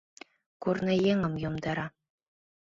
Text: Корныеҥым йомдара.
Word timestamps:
Корныеҥым 0.63 1.33
йомдара. 1.43 1.85